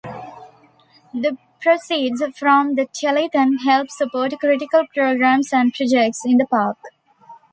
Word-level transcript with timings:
The 1.13 1.37
proceeds 1.59 2.23
from 2.35 2.73
the 2.73 2.87
telethon 2.87 3.63
help 3.63 3.91
support 3.91 4.33
critical 4.39 4.87
programs 4.91 5.53
and 5.53 5.71
projects 5.71 6.25
in 6.25 6.37
the 6.37 6.47
park. 6.47 6.79